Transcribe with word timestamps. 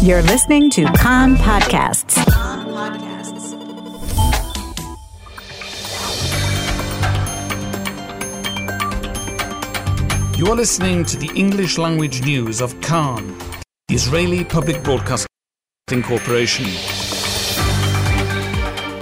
You're 0.00 0.22
listening 0.22 0.70
to 0.70 0.84
Kan 0.92 1.34
Podcasts. 1.34 2.16
You 10.38 10.46
are 10.46 10.54
listening 10.54 11.04
to 11.06 11.16
the 11.16 11.28
English 11.34 11.78
language 11.78 12.22
news 12.22 12.60
of 12.60 12.80
Kan, 12.80 13.36
the 13.88 13.96
Israeli 13.96 14.44
Public 14.44 14.84
Broadcasting 14.84 15.28
Corporation. 16.04 16.66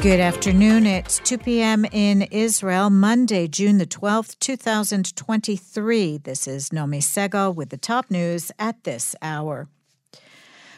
Good 0.00 0.20
afternoon. 0.20 0.86
It's 0.86 1.18
2 1.18 1.36
p.m. 1.36 1.84
in 1.92 2.22
Israel, 2.22 2.88
Monday, 2.88 3.48
June 3.48 3.76
the 3.76 3.86
12th, 3.86 4.38
2023. 4.38 6.16
This 6.16 6.48
is 6.48 6.70
Nomi 6.70 7.02
Segal 7.02 7.54
with 7.54 7.68
the 7.68 7.76
top 7.76 8.10
news 8.10 8.50
at 8.58 8.82
this 8.84 9.14
hour. 9.20 9.68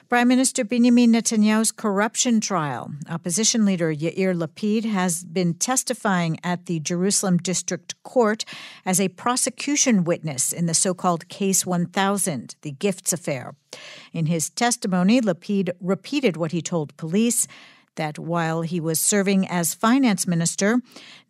Prime 0.09 0.29
Minister 0.29 0.65
Benjamin 0.65 1.13
Netanyahu's 1.13 1.71
corruption 1.71 2.41
trial. 2.41 2.91
Opposition 3.11 3.67
leader 3.67 3.95
Yair 3.95 4.35
Lapid 4.35 4.87
has 4.87 5.23
been 5.23 5.53
testifying 5.53 6.39
at 6.43 6.65
the 6.65 6.81
Jerusalem 6.81 7.37
District 7.37 7.95
Court 8.05 8.47
as 8.87 9.03
a 9.03 9.09
prosecution 9.09 10.05
witness 10.05 10.51
in 10.51 10.65
the 10.65 10.73
so 10.73 10.95
called 10.95 11.29
Case 11.29 11.67
1000, 11.67 12.55
the 12.63 12.71
gifts 12.71 13.13
affair. 13.13 13.55
In 14.15 14.25
his 14.25 14.49
testimony, 14.49 15.21
Lapid 15.21 15.73
repeated 15.79 16.39
what 16.39 16.53
he 16.53 16.63
told 16.63 16.97
police 16.97 17.47
that 17.99 18.19
while 18.19 18.63
he 18.63 18.81
was 18.81 18.99
serving 18.99 19.47
as 19.47 19.75
finance 19.75 20.27
minister, 20.27 20.81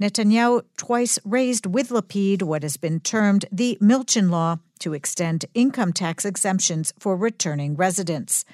Netanyahu 0.01 0.63
twice 0.77 1.19
raised 1.25 1.67
with 1.67 1.89
Lapid 1.89 2.43
what 2.45 2.63
has 2.63 2.77
been 2.77 3.01
termed 3.01 3.45
the 3.51 3.77
Milchan 3.83 4.31
Law 4.31 4.59
to 4.79 4.95
extend 4.95 5.45
income 5.55 5.93
tax 5.93 6.25
exemptions 6.25 6.93
for 7.01 7.17
returning 7.17 7.75
residents. 7.75 8.45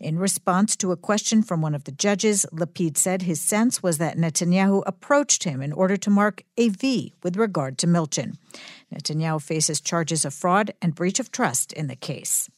In 0.00 0.18
response 0.18 0.76
to 0.76 0.92
a 0.92 0.96
question 0.96 1.42
from 1.42 1.60
one 1.60 1.74
of 1.74 1.84
the 1.84 1.92
judges, 1.92 2.46
Lapid 2.52 2.96
said 2.96 3.22
his 3.22 3.40
sense 3.40 3.82
was 3.82 3.98
that 3.98 4.16
Netanyahu 4.16 4.82
approached 4.86 5.44
him 5.44 5.60
in 5.60 5.74
order 5.74 5.98
to 5.98 6.08
mark 6.08 6.42
a 6.56 6.70
V 6.70 7.12
with 7.22 7.36
regard 7.36 7.76
to 7.78 7.86
Milchan. 7.86 8.36
Netanyahu 8.92 9.42
faces 9.42 9.78
charges 9.80 10.24
of 10.24 10.32
fraud 10.32 10.72
and 10.80 10.94
breach 10.94 11.20
of 11.20 11.30
trust 11.30 11.74
in 11.74 11.86
the 11.86 11.96
case. 11.96 12.48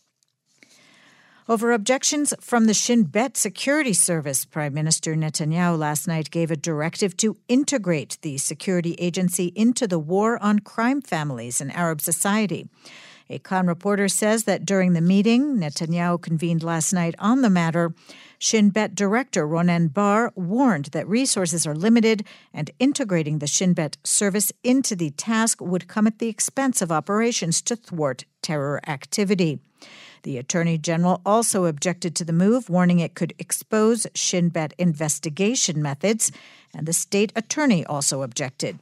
Over 1.49 1.73
objections 1.73 2.33
from 2.41 2.67
the 2.67 2.75
Shin 2.75 3.03
Bet 3.03 3.37
Security 3.37 3.93
Service, 3.93 4.45
Prime 4.45 4.73
Minister 4.73 5.17
Netanyahu 5.17 5.77
last 5.77 6.07
night 6.07 6.31
gave 6.31 6.53
a 6.53 6.57
directive 6.57 7.17
to 7.17 7.37
integrate 7.49 8.17
the 8.23 8.39
security 8.39 8.95
agency 9.01 9.47
into 9.57 9.89
the 9.89 9.99
war 9.99 10.41
on 10.41 10.61
crime 10.61 11.03
families 11.03 11.61
in 11.61 11.73
Arab 11.73 12.01
society. 12.01 12.69
A 13.33 13.39
Kan 13.39 13.67
reporter 13.67 14.09
says 14.09 14.45
that 14.45 14.67
during 14.67 14.93
the 14.93 15.01
meeting 15.01 15.57
Netanyahu 15.57 16.21
convened 16.21 16.63
last 16.63 16.93
night 16.93 17.15
on 17.19 17.41
the 17.41 17.49
matter, 17.49 17.95
Shin 18.39 18.69
Bet 18.69 18.95
director 18.95 19.49
Ronen 19.49 19.91
Bar 19.91 20.35
warned 20.37 20.87
that 20.87 21.09
resources 21.09 21.67
are 21.67 21.75
limited 21.75 22.27
and 22.53 22.71
integrating 22.79 23.39
the 23.39 23.47
Shin 23.47 23.73
Bet 23.73 23.97
service 24.05 24.53
into 24.63 24.95
the 24.95 25.13
task 25.13 25.63
would 25.63 25.89
come 25.89 26.07
at 26.07 26.19
the 26.19 26.29
expense 26.29 26.83
of 26.83 26.93
operations 26.93 27.63
to 27.63 27.75
thwart 27.75 28.27
terror 28.43 28.83
activity. 28.87 29.61
The 30.25 30.37
Attorney 30.37 30.77
General 30.77 31.23
also 31.25 31.65
objected 31.65 32.15
to 32.17 32.27
the 32.27 32.35
move, 32.35 32.69
warning 32.69 32.99
it 32.99 33.15
could 33.15 33.33
expose 33.39 34.07
Shin 34.15 34.51
Bet 34.51 34.75
investigation 34.77 35.81
methods, 35.81 36.31
and 36.75 36.87
the 36.87 36.93
state 36.93 37.33
attorney 37.35 37.83
also 37.87 38.21
objected. 38.21 38.79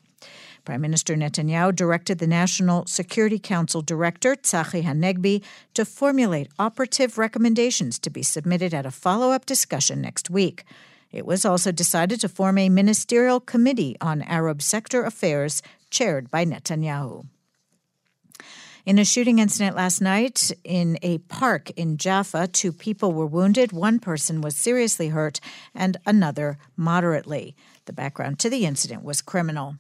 Prime 0.65 0.81
Minister 0.81 1.15
Netanyahu 1.15 1.75
directed 1.75 2.19
the 2.19 2.27
National 2.27 2.87
Security 2.87 3.39
Council 3.39 3.83
Director, 3.83 4.37
Tzachi 4.37 4.83
Hanegbi, 4.83 5.43
to 5.75 5.85
formulate 5.85 6.49
operative 6.59 7.19
recommendations 7.19 7.99
to 7.99 8.11
be 8.11 8.23
submitted 8.23 8.73
at 8.75 8.87
a 8.87 8.91
follow 8.91 9.31
up 9.31 9.47
discussion 9.47 10.01
next 10.01 10.31
week. 10.31 10.65
It 11.11 11.27
was 11.27 11.45
also 11.45 11.73
decided 11.73 12.21
to 12.21 12.29
form 12.29 12.59
a 12.59 12.69
ministerial 12.69 13.41
committee 13.41 13.97
on 14.01 14.23
Arab 14.23 14.63
sector 14.63 15.03
affairs 15.03 15.63
chaired 15.91 16.31
by 16.31 16.45
Netanyahu. 16.45 17.27
In 18.87 18.99
a 18.99 19.05
shooting 19.05 19.39
incident 19.39 19.77
last 19.77 20.01
night 20.01 20.51
in 20.65 20.99
a 21.03 21.19
park 21.19 21.71
in 21.71 21.99
Jaffa, 21.99 22.49
two 22.49 22.73
people 22.73 23.13
were 23.13 23.27
wounded. 23.27 23.73
One 23.73 23.99
person 23.99 24.41
was 24.41 24.57
seriously 24.57 25.09
hurt 25.09 25.39
and 25.75 25.99
another 26.07 26.59
moderately. 26.77 27.55
The 27.85 27.93
background 27.93 28.39
to 28.39 28.51
the 28.51 28.65
incident 28.65 29.05
was 29.05 29.21
criminal. 29.21 29.77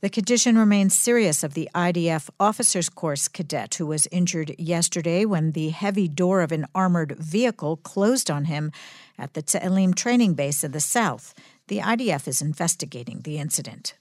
The 0.00 0.08
condition 0.08 0.56
remains 0.56 0.96
serious 0.96 1.44
of 1.44 1.52
the 1.52 1.68
IDF 1.74 2.30
officers 2.40 2.88
course 2.88 3.28
cadet 3.28 3.74
who 3.74 3.84
was 3.84 4.08
injured 4.10 4.54
yesterday 4.58 5.26
when 5.26 5.52
the 5.52 5.68
heavy 5.68 6.08
door 6.08 6.40
of 6.40 6.52
an 6.52 6.66
armored 6.74 7.18
vehicle 7.18 7.76
closed 7.76 8.30
on 8.30 8.46
him 8.46 8.72
at 9.18 9.34
the 9.34 9.42
Tze'elim 9.42 9.94
training 9.94 10.32
base 10.32 10.64
in 10.64 10.72
the 10.72 10.80
south. 10.80 11.34
The 11.68 11.80
IDF 11.80 12.26
is 12.26 12.40
investigating 12.40 13.20
the 13.20 13.38
incident. 13.38 13.94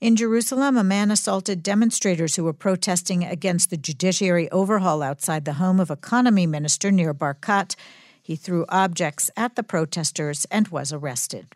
In 0.00 0.16
Jerusalem, 0.16 0.76
a 0.76 0.82
man 0.82 1.12
assaulted 1.12 1.62
demonstrators 1.62 2.34
who 2.34 2.42
were 2.42 2.52
protesting 2.52 3.22
against 3.22 3.70
the 3.70 3.76
judiciary 3.76 4.50
overhaul 4.50 5.00
outside 5.00 5.44
the 5.44 5.54
home 5.54 5.78
of 5.78 5.92
economy 5.92 6.46
minister 6.46 6.90
Nir 6.90 7.14
Barkat. 7.14 7.76
He 8.20 8.34
threw 8.34 8.64
objects 8.68 9.30
at 9.36 9.54
the 9.54 9.62
protesters 9.62 10.44
and 10.50 10.68
was 10.68 10.92
arrested. 10.92 11.54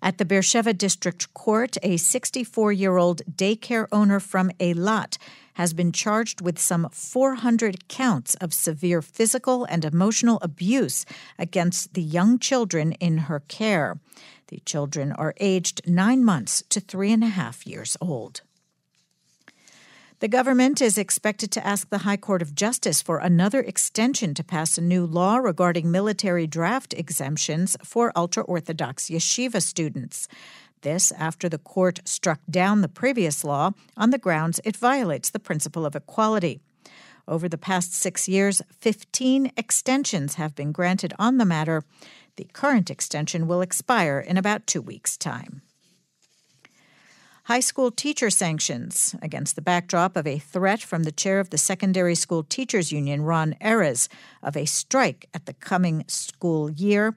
At 0.00 0.18
the 0.18 0.24
Beersheba 0.24 0.72
District 0.74 1.32
Court, 1.34 1.76
a 1.82 1.96
64 1.96 2.72
year 2.72 2.96
old 2.96 3.22
daycare 3.30 3.86
owner 3.90 4.20
from 4.20 4.50
Eilat 4.60 5.18
has 5.54 5.72
been 5.72 5.90
charged 5.90 6.40
with 6.40 6.56
some 6.58 6.88
400 6.92 7.88
counts 7.88 8.36
of 8.36 8.54
severe 8.54 9.02
physical 9.02 9.64
and 9.64 9.84
emotional 9.84 10.38
abuse 10.40 11.04
against 11.36 11.94
the 11.94 12.02
young 12.02 12.38
children 12.38 12.92
in 12.92 13.18
her 13.18 13.40
care. 13.40 13.98
The 14.48 14.60
children 14.64 15.10
are 15.12 15.34
aged 15.40 15.80
nine 15.84 16.24
months 16.24 16.62
to 16.68 16.80
three 16.80 17.12
and 17.12 17.24
a 17.24 17.28
half 17.28 17.66
years 17.66 17.96
old. 18.00 18.42
The 20.20 20.26
government 20.26 20.82
is 20.82 20.98
expected 20.98 21.52
to 21.52 21.64
ask 21.64 21.90
the 21.90 21.98
High 21.98 22.16
Court 22.16 22.42
of 22.42 22.56
Justice 22.56 23.00
for 23.00 23.18
another 23.18 23.60
extension 23.60 24.34
to 24.34 24.42
pass 24.42 24.76
a 24.76 24.80
new 24.80 25.06
law 25.06 25.36
regarding 25.36 25.92
military 25.92 26.44
draft 26.44 26.92
exemptions 26.92 27.76
for 27.84 28.10
ultra 28.16 28.42
Orthodox 28.42 29.10
yeshiva 29.10 29.62
students. 29.62 30.26
This 30.82 31.12
after 31.12 31.48
the 31.48 31.58
court 31.58 32.00
struck 32.04 32.40
down 32.50 32.80
the 32.80 32.88
previous 32.88 33.44
law 33.44 33.70
on 33.96 34.10
the 34.10 34.18
grounds 34.18 34.58
it 34.64 34.76
violates 34.76 35.30
the 35.30 35.38
principle 35.38 35.86
of 35.86 35.94
equality. 35.94 36.58
Over 37.28 37.48
the 37.48 37.56
past 37.56 37.94
six 37.94 38.28
years, 38.28 38.60
15 38.80 39.52
extensions 39.56 40.34
have 40.34 40.56
been 40.56 40.72
granted 40.72 41.14
on 41.16 41.38
the 41.38 41.44
matter. 41.44 41.84
The 42.34 42.48
current 42.52 42.90
extension 42.90 43.46
will 43.46 43.60
expire 43.60 44.18
in 44.18 44.36
about 44.36 44.66
two 44.66 44.82
weeks' 44.82 45.16
time. 45.16 45.62
High 47.48 47.60
school 47.60 47.90
teacher 47.90 48.28
sanctions 48.28 49.14
against 49.22 49.56
the 49.56 49.62
backdrop 49.62 50.18
of 50.18 50.26
a 50.26 50.38
threat 50.38 50.82
from 50.82 51.04
the 51.04 51.10
chair 51.10 51.40
of 51.40 51.48
the 51.48 51.56
Secondary 51.56 52.14
School 52.14 52.42
Teachers 52.42 52.92
Union, 52.92 53.22
Ron 53.22 53.56
Erez, 53.58 54.08
of 54.42 54.54
a 54.54 54.66
strike 54.66 55.30
at 55.32 55.46
the 55.46 55.54
coming 55.54 56.04
school 56.08 56.70
year. 56.70 57.16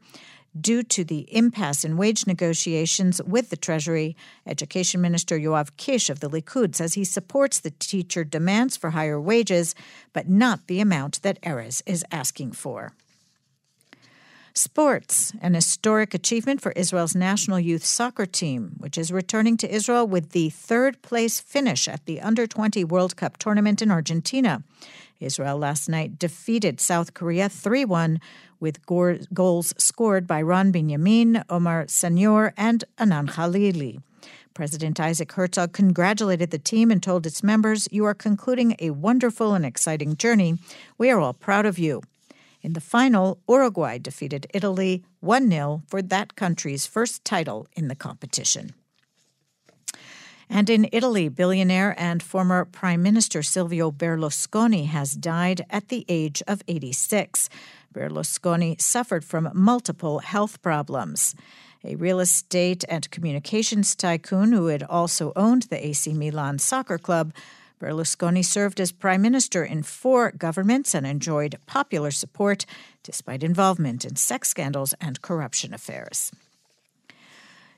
Due 0.58 0.84
to 0.84 1.04
the 1.04 1.28
impasse 1.36 1.84
in 1.84 1.98
wage 1.98 2.26
negotiations 2.28 3.22
with 3.24 3.50
the 3.50 3.58
Treasury, 3.58 4.16
Education 4.48 5.02
Minister 5.02 5.38
Yoav 5.38 5.76
Kish 5.76 6.10
of 6.10 6.22
the 6.22 6.30
Likud 6.30 6.76
says 6.76 6.94
he 6.94 7.04
supports 7.04 7.60
the 7.60 7.72
teacher 7.72 8.24
demands 8.24 8.78
for 8.78 8.92
higher 8.92 9.20
wages, 9.20 9.76
but 10.14 10.30
not 10.30 10.68
the 10.68 10.80
amount 10.80 11.22
that 11.24 11.42
Erez 11.42 11.82
is 11.86 12.06
asking 12.10 12.54
for. 12.54 12.94
Sports, 14.54 15.32
an 15.42 15.54
historic 15.54 16.14
achievement 16.14 16.60
for 16.62 16.74
Israel's 16.74 17.16
national 17.16 17.60
youth 17.60 17.86
soccer 17.86 18.26
team, 18.26 18.74
which 18.80 18.98
is 18.98 19.12
returning 19.12 19.56
to 19.58 19.74
Israel 19.74 20.06
with 20.06 20.32
the 20.32 20.50
third 20.50 21.02
place 21.02 21.40
finish 21.40 21.88
at 21.88 22.06
the 22.06 22.20
Under 22.20 22.46
20 22.46 22.84
World 22.84 23.16
Cup 23.16 23.38
tournament 23.38 23.82
in 23.82 23.90
Argentina. 23.90 24.62
Israel 25.22 25.58
last 25.58 25.88
night 25.88 26.20
defeated 26.20 26.82
South 26.82 27.14
Korea 27.14 27.48
3 27.48 27.86
1 27.86 28.20
with 28.60 28.86
goals 28.86 29.74
scored 29.78 30.28
by 30.28 30.42
Ron 30.42 30.74
Binyamin, 30.74 31.44
Omer 31.50 31.86
Senior, 31.88 32.54
and 32.58 32.84
Anan 32.98 33.28
Khalaili. 33.28 34.02
President 34.54 35.00
Isaac 35.00 35.32
Herzog 35.32 35.72
congratulated 35.72 36.52
the 36.52 36.60
team 36.60 36.92
and 36.92 37.02
told 37.02 37.26
its 37.26 37.42
members, 37.42 37.88
You 37.90 38.06
are 38.06 38.14
concluding 38.14 38.76
a 38.80 38.90
wonderful 38.90 39.54
and 39.54 39.66
exciting 39.66 40.18
journey. 40.18 40.58
We 40.98 41.10
are 41.10 41.20
all 41.20 41.34
proud 41.34 41.66
of 41.66 41.80
you. 41.80 42.02
In 42.62 42.74
the 42.74 42.82
final, 42.82 43.40
Uruguay 43.50 43.98
defeated 43.98 44.48
Italy 44.54 45.04
1 45.20 45.50
0 45.50 45.84
for 45.88 46.02
that 46.02 46.36
country's 46.36 46.86
first 46.86 47.26
title 47.26 47.68
in 47.76 47.88
the 47.88 47.96
competition. 47.96 48.74
And 50.50 50.70
in 50.70 50.90
Italy, 50.92 51.30
billionaire 51.30 51.96
and 51.98 52.22
former 52.22 52.66
Prime 52.66 53.02
Minister 53.02 53.42
Silvio 53.42 53.90
Berlusconi 53.90 54.88
has 54.88 55.14
died 55.14 55.66
at 55.70 55.88
the 55.88 56.06
age 56.10 56.44
of 56.46 56.62
86. 56.68 57.50
Berlusconi 57.94 58.80
suffered 58.80 59.24
from 59.24 59.50
multiple 59.54 60.20
health 60.20 60.62
problems. 60.62 61.36
A 61.86 61.96
real 61.96 62.20
estate 62.20 62.84
and 62.90 63.10
communications 63.12 63.96
tycoon 63.96 64.52
who 64.52 64.68
had 64.68 64.84
also 64.84 65.32
owned 65.38 65.64
the 65.64 65.84
AC 65.88 66.14
Milan 66.14 66.60
soccer 66.60 66.98
club 66.98 67.34
Berlusconi 67.82 68.46
served 68.46 68.80
as 68.80 68.92
prime 68.92 69.24
minister 69.24 69.66
in 69.66 69.82
four 69.82 70.32
governments 70.32 70.94
and 70.94 71.08
enjoyed 71.08 71.58
popular 71.66 72.12
support 72.12 72.68
despite 73.02 73.42
involvement 73.42 74.06
in 74.06 74.16
sex 74.16 74.50
scandals 74.50 74.94
and 75.02 75.22
corruption 75.24 75.74
affairs. 75.74 76.32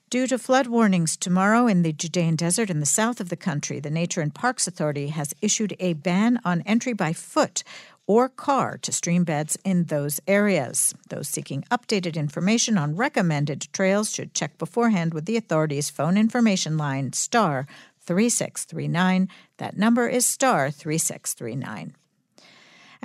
Due 0.09 0.27
to 0.27 0.37
flood 0.37 0.67
warnings 0.67 1.17
tomorrow 1.17 1.65
in 1.65 1.81
the 1.81 1.93
Judean 1.93 2.35
desert 2.35 2.69
in 2.69 2.81
the 2.81 2.85
south 2.85 3.19
of 3.19 3.29
the 3.29 3.37
country, 3.37 3.79
the 3.79 3.89
Nature 3.89 4.21
and 4.21 4.35
Parks 4.35 4.67
Authority 4.67 5.07
has 5.07 5.33
issued 5.41 5.75
a 5.79 5.93
ban 5.93 6.39
on 6.45 6.61
entry 6.67 6.93
by 6.93 7.13
foot 7.13 7.63
or 8.05 8.27
car 8.29 8.77
to 8.79 8.91
stream 8.91 9.23
beds 9.23 9.57
in 9.63 9.85
those 9.85 10.19
areas. 10.27 10.93
Those 11.09 11.29
seeking 11.29 11.63
updated 11.71 12.15
information 12.15 12.77
on 12.77 12.95
recommended 12.95 13.67
trails 13.71 14.13
should 14.13 14.33
check 14.33 14.57
beforehand 14.57 15.13
with 15.13 15.25
the 15.25 15.37
authority's 15.37 15.89
phone 15.89 16.17
information 16.17 16.77
line 16.77 17.13
star 17.13 17.65
3639. 18.05 19.29
That 19.57 19.77
number 19.77 20.07
is 20.07 20.25
star 20.25 20.71
3639. 20.71 21.95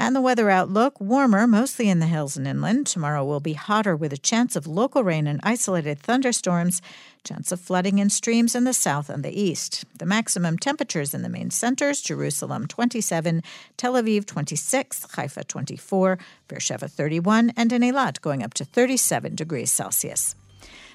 And 0.00 0.14
the 0.14 0.20
weather 0.20 0.48
outlook 0.48 1.00
warmer, 1.00 1.48
mostly 1.48 1.88
in 1.88 1.98
the 1.98 2.06
hills 2.06 2.36
and 2.36 2.46
inland. 2.46 2.86
Tomorrow 2.86 3.24
will 3.24 3.40
be 3.40 3.54
hotter 3.54 3.96
with 3.96 4.12
a 4.12 4.16
chance 4.16 4.54
of 4.54 4.64
local 4.64 5.02
rain 5.02 5.26
and 5.26 5.40
isolated 5.42 5.98
thunderstorms, 5.98 6.80
chance 7.24 7.50
of 7.50 7.60
flooding 7.60 7.98
in 7.98 8.08
streams 8.08 8.54
in 8.54 8.62
the 8.62 8.72
south 8.72 9.10
and 9.10 9.24
the 9.24 9.40
east. 9.40 9.84
The 9.98 10.06
maximum 10.06 10.56
temperatures 10.56 11.14
in 11.14 11.22
the 11.22 11.28
main 11.28 11.50
centers 11.50 12.00
Jerusalem 12.00 12.68
27, 12.68 13.42
Tel 13.76 13.94
Aviv 13.94 14.24
26, 14.24 15.16
Haifa 15.16 15.42
24, 15.42 16.16
Beersheba 16.46 16.86
31, 16.86 17.52
and 17.56 17.72
in 17.72 17.82
Eilat 17.82 18.20
going 18.20 18.44
up 18.44 18.54
to 18.54 18.64
37 18.64 19.34
degrees 19.34 19.72
Celsius. 19.72 20.36